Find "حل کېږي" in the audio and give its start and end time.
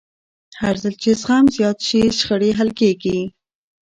2.57-3.19